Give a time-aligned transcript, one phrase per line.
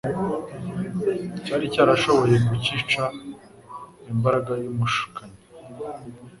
[1.45, 3.03] cyari cyarashoboye gucika
[4.11, 5.39] imbaraga y'umushukanyi.